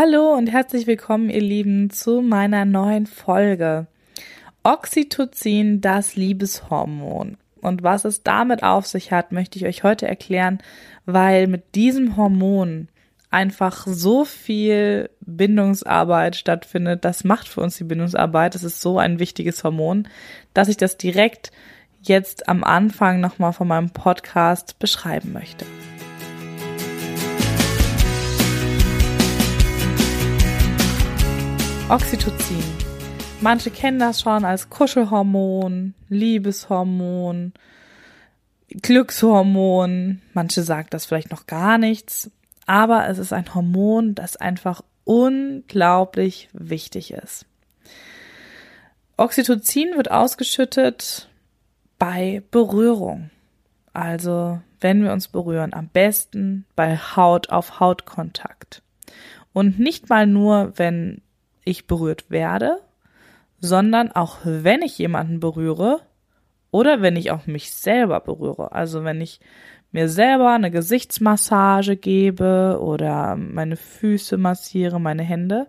[0.00, 3.88] Hallo und herzlich willkommen, ihr Lieben, zu meiner neuen Folge.
[4.62, 7.36] Oxytocin, das Liebeshormon.
[7.62, 10.58] Und was es damit auf sich hat, möchte ich euch heute erklären,
[11.04, 12.86] weil mit diesem Hormon
[13.30, 17.04] einfach so viel Bindungsarbeit stattfindet.
[17.04, 18.54] Das macht für uns die Bindungsarbeit.
[18.54, 20.06] Das ist so ein wichtiges Hormon,
[20.54, 21.50] dass ich das direkt
[22.02, 25.66] jetzt am Anfang nochmal von meinem Podcast beschreiben möchte.
[31.90, 32.62] Oxytocin.
[33.40, 37.54] Manche kennen das schon als Kuschelhormon, Liebeshormon,
[38.68, 40.20] Glückshormon.
[40.34, 42.30] Manche sagen das vielleicht noch gar nichts.
[42.66, 47.46] Aber es ist ein Hormon, das einfach unglaublich wichtig ist.
[49.16, 51.30] Oxytocin wird ausgeschüttet
[51.98, 53.30] bei Berührung.
[53.94, 58.82] Also wenn wir uns berühren, am besten bei Haut auf Haut Kontakt.
[59.54, 61.22] Und nicht mal nur, wenn
[61.68, 62.80] ich berührt werde,
[63.60, 66.00] sondern auch wenn ich jemanden berühre
[66.70, 68.72] oder wenn ich auch mich selber berühre.
[68.72, 69.40] Also wenn ich
[69.90, 75.66] mir selber eine Gesichtsmassage gebe oder meine Füße massiere, meine Hände,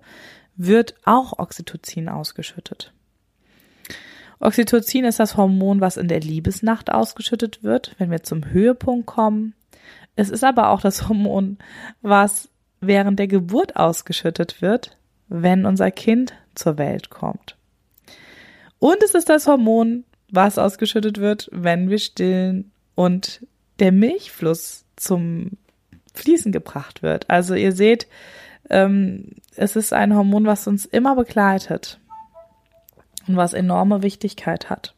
[0.56, 2.94] wird auch Oxytocin ausgeschüttet.
[4.40, 9.54] Oxytocin ist das Hormon, was in der Liebesnacht ausgeschüttet wird, wenn wir zum Höhepunkt kommen.
[10.16, 11.58] Es ist aber auch das Hormon,
[12.02, 12.50] was
[12.82, 14.98] während der Geburt ausgeschüttet wird,
[15.30, 17.56] wenn unser Kind zur Welt kommt.
[18.80, 23.46] Und es ist das Hormon, was ausgeschüttet wird, wenn wir stillen und
[23.80, 25.52] der Milchfluss zum
[26.14, 27.30] Fließen gebracht wird.
[27.30, 28.08] Also ihr seht,
[28.70, 32.00] ähm, es ist ein Hormon, was uns immer begleitet
[33.28, 34.94] und was enorme Wichtigkeit hat.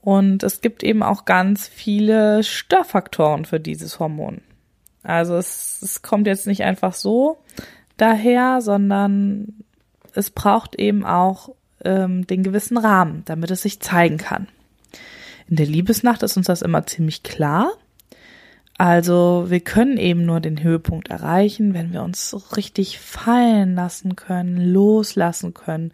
[0.00, 4.40] Und es gibt eben auch ganz viele Störfaktoren für dieses Hormon.
[5.02, 7.38] Also es, es kommt jetzt nicht einfach so,
[7.96, 9.64] daher, sondern
[10.14, 11.50] es braucht eben auch
[11.84, 14.48] ähm, den gewissen Rahmen, damit es sich zeigen kann.
[15.48, 17.70] In der Liebesnacht ist uns das immer ziemlich klar.
[18.78, 24.58] Also wir können eben nur den Höhepunkt erreichen, wenn wir uns richtig fallen lassen können,
[24.58, 25.92] loslassen können,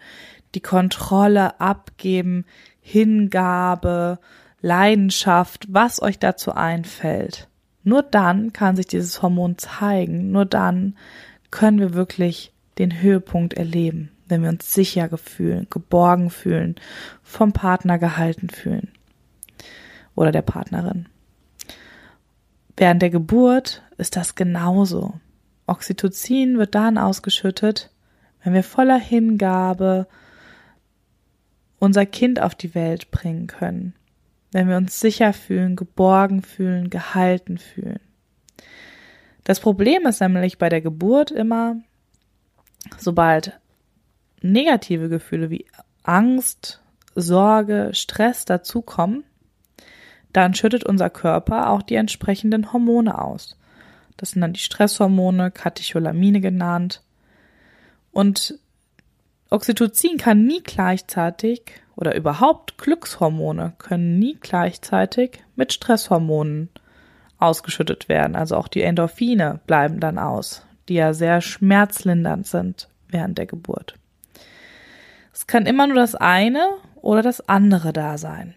[0.54, 2.44] die Kontrolle abgeben,
[2.80, 4.18] Hingabe,
[4.60, 7.48] Leidenschaft, was euch dazu einfällt.
[7.84, 10.96] Nur dann kann sich dieses Hormon zeigen, nur dann
[11.52, 16.74] können wir wirklich den Höhepunkt erleben, wenn wir uns sicher gefühlen, geborgen fühlen,
[17.22, 18.90] vom Partner gehalten fühlen
[20.16, 21.06] oder der Partnerin.
[22.76, 25.20] Während der Geburt ist das genauso.
[25.66, 27.90] Oxytocin wird dann ausgeschüttet,
[28.42, 30.08] wenn wir voller Hingabe
[31.78, 33.94] unser Kind auf die Welt bringen können,
[34.52, 38.00] wenn wir uns sicher fühlen, geborgen fühlen, gehalten fühlen.
[39.44, 41.76] Das Problem ist nämlich bei der Geburt immer,
[42.98, 43.58] sobald
[44.40, 45.66] negative Gefühle wie
[46.02, 46.80] Angst,
[47.14, 49.24] Sorge, Stress dazukommen,
[50.32, 53.56] dann schüttet unser Körper auch die entsprechenden Hormone aus.
[54.16, 57.02] Das sind dann die Stresshormone, Katecholamine genannt.
[58.12, 58.58] Und
[59.50, 61.62] Oxytocin kann nie gleichzeitig
[61.96, 66.70] oder überhaupt Glückshormone können nie gleichzeitig mit Stresshormonen
[67.42, 68.36] ausgeschüttet werden.
[68.36, 73.94] Also auch die Endorphine bleiben dann aus, die ja sehr schmerzlindernd sind während der Geburt.
[75.32, 76.66] Es kann immer nur das eine
[76.96, 78.54] oder das andere da sein.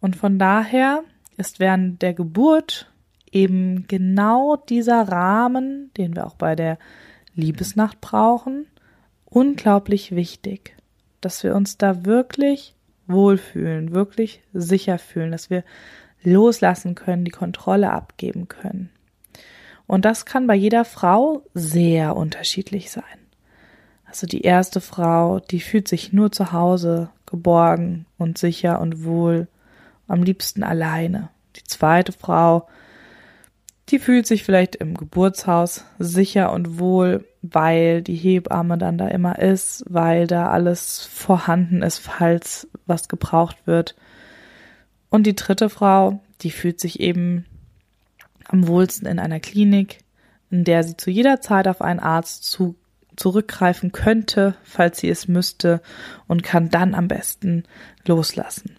[0.00, 1.02] Und von daher
[1.36, 2.90] ist während der Geburt
[3.30, 6.78] eben genau dieser Rahmen, den wir auch bei der
[7.34, 8.66] Liebesnacht brauchen,
[9.24, 10.76] unglaublich wichtig,
[11.20, 12.74] dass wir uns da wirklich
[13.06, 15.64] wohlfühlen, wirklich sicher fühlen, dass wir
[16.22, 18.90] loslassen können, die Kontrolle abgeben können.
[19.86, 23.04] Und das kann bei jeder Frau sehr unterschiedlich sein.
[24.06, 29.48] Also die erste Frau, die fühlt sich nur zu Hause geborgen und sicher und wohl,
[30.06, 31.30] am liebsten alleine.
[31.56, 32.68] Die zweite Frau,
[33.88, 39.38] die fühlt sich vielleicht im Geburtshaus sicher und wohl, weil die Hebamme dann da immer
[39.38, 43.94] ist, weil da alles vorhanden ist, falls was gebraucht wird.
[45.12, 47.44] Und die dritte Frau, die fühlt sich eben
[48.48, 49.98] am wohlsten in einer Klinik,
[50.50, 52.76] in der sie zu jeder Zeit auf einen Arzt zu,
[53.14, 55.82] zurückgreifen könnte, falls sie es müsste,
[56.28, 57.64] und kann dann am besten
[58.06, 58.76] loslassen.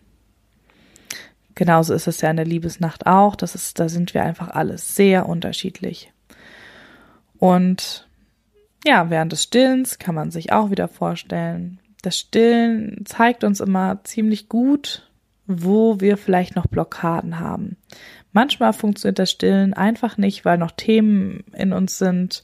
[1.53, 3.35] Genauso ist es ja in der Liebesnacht auch.
[3.35, 6.11] Das ist, da sind wir einfach alle sehr unterschiedlich.
[7.37, 8.07] Und
[8.83, 14.03] ja, während des Stillens kann man sich auch wieder vorstellen, das Stillen zeigt uns immer
[14.03, 15.07] ziemlich gut,
[15.47, 17.77] wo wir vielleicht noch Blockaden haben.
[18.31, 22.43] Manchmal funktioniert das Stillen einfach nicht, weil noch Themen in uns sind,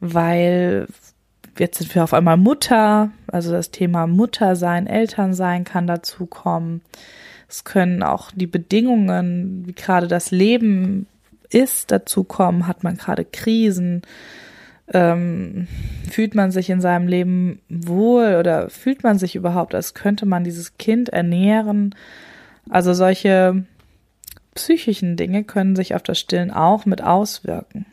[0.00, 0.88] weil
[1.58, 6.82] jetzt sind wir auf einmal Mutter, also das Thema Muttersein, Elternsein kann dazukommen.
[7.48, 11.06] Es können auch die Bedingungen, wie gerade das Leben
[11.50, 12.66] ist, dazukommen.
[12.66, 14.02] Hat man gerade Krisen?
[14.88, 15.68] Ähm,
[16.10, 20.44] fühlt man sich in seinem Leben wohl oder fühlt man sich überhaupt, als könnte man
[20.44, 21.94] dieses Kind ernähren?
[22.68, 23.64] Also solche
[24.54, 27.86] psychischen Dinge können sich auf das Stillen auch mit auswirken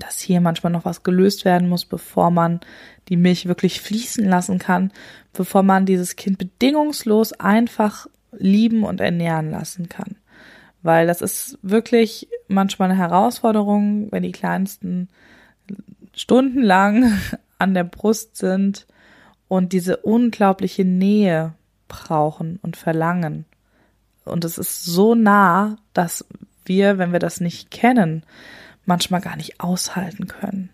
[0.00, 2.60] dass hier manchmal noch was gelöst werden muss, bevor man
[3.08, 4.92] die Milch wirklich fließen lassen kann,
[5.32, 10.16] bevor man dieses Kind bedingungslos einfach lieben und ernähren lassen kann.
[10.82, 15.08] Weil das ist wirklich manchmal eine Herausforderung, wenn die Kleinsten
[16.14, 17.12] stundenlang
[17.58, 18.86] an der Brust sind
[19.48, 21.54] und diese unglaubliche Nähe
[21.88, 23.44] brauchen und verlangen.
[24.24, 26.24] Und es ist so nah, dass
[26.64, 28.24] wir, wenn wir das nicht kennen,
[28.86, 30.70] manchmal gar nicht aushalten können.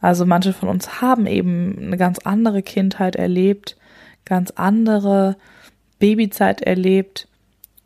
[0.00, 3.76] Also manche von uns haben eben eine ganz andere Kindheit erlebt,
[4.24, 5.36] ganz andere
[5.98, 7.28] Babyzeit erlebt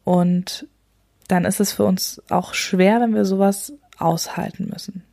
[0.05, 0.67] und
[1.29, 5.05] dann ist es für uns auch schwer, wenn wir sowas aushalten müssen.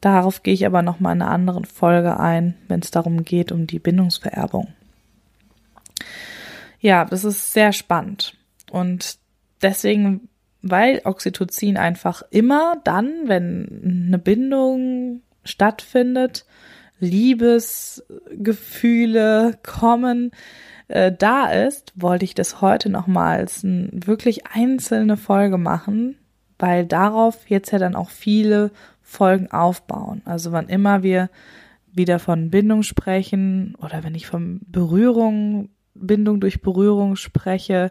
[0.00, 3.50] Darauf gehe ich aber noch mal in einer anderen Folge ein, wenn es darum geht
[3.50, 4.68] um die Bindungsvererbung.
[6.80, 8.34] Ja, das ist sehr spannend
[8.70, 9.18] und
[9.62, 10.28] deswegen
[10.62, 16.46] weil Oxytocin einfach immer dann, wenn eine Bindung stattfindet,
[17.00, 20.32] Liebesgefühle kommen,
[20.88, 26.16] äh, da ist, wollte ich das heute nochmals eine wirklich einzelne Folge machen,
[26.58, 28.72] weil darauf jetzt ja dann auch viele
[29.08, 30.20] Folgen aufbauen.
[30.26, 31.30] Also wann immer wir
[31.90, 37.90] wieder von Bindung sprechen oder wenn ich von Berührung, Bindung durch Berührung spreche,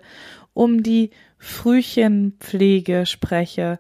[0.54, 1.10] um die
[1.40, 3.80] Frühchenpflege spreche,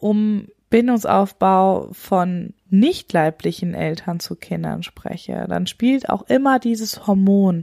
[0.00, 7.62] um Bindungsaufbau von nicht leiblichen Eltern zu Kindern spreche, dann spielt auch immer dieses Hormon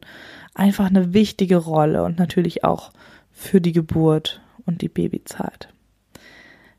[0.56, 2.94] einfach eine wichtige Rolle und natürlich auch
[3.30, 5.68] für die Geburt und die Babyzeit.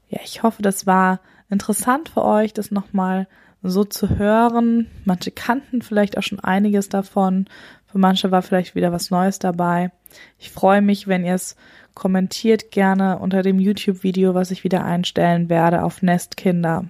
[0.09, 1.21] Ja, ich hoffe, das war
[1.51, 3.27] interessant für euch, das nochmal
[3.63, 4.87] so zu hören.
[5.05, 7.47] Manche kannten vielleicht auch schon einiges davon.
[7.87, 9.91] Für manche war vielleicht wieder was Neues dabei.
[10.39, 11.57] Ich freue mich, wenn ihr es
[11.95, 16.87] kommentiert gerne unter dem YouTube-Video, was ich wieder einstellen werde auf Nestkinder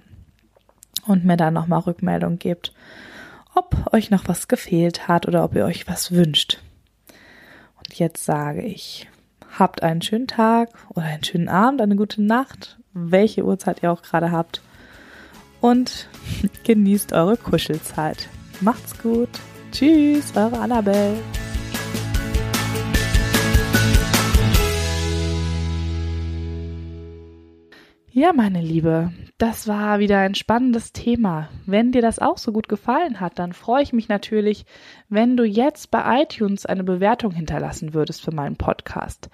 [1.07, 2.73] und mir dann nochmal Rückmeldung gebt,
[3.55, 6.59] ob euch noch was gefehlt hat oder ob ihr euch was wünscht.
[7.77, 9.09] Und jetzt sage ich,
[9.57, 14.01] habt einen schönen Tag oder einen schönen Abend, eine gute Nacht, welche Uhrzeit ihr auch
[14.01, 14.61] gerade habt
[15.59, 16.07] und
[16.63, 18.27] genießt eure Kuschelzeit.
[18.59, 19.29] Macht's gut.
[19.71, 21.17] Tschüss, eure Annabelle.
[28.13, 31.47] Ja, meine Liebe, das war wieder ein spannendes Thema.
[31.65, 34.65] Wenn dir das auch so gut gefallen hat, dann freue ich mich natürlich,
[35.07, 39.29] wenn du jetzt bei iTunes eine Bewertung hinterlassen würdest für meinen Podcast.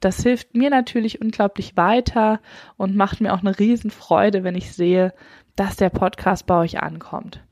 [0.00, 2.40] Das hilft mir natürlich unglaublich weiter
[2.76, 5.14] und macht mir auch eine Riesenfreude, wenn ich sehe,
[5.56, 7.42] dass der Podcast bei euch ankommt.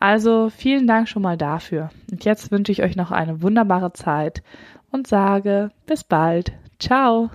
[0.00, 1.90] Also vielen Dank schon mal dafür.
[2.10, 4.42] Und jetzt wünsche ich euch noch eine wunderbare Zeit
[4.90, 6.52] und sage bis bald.
[6.80, 7.30] Ciao.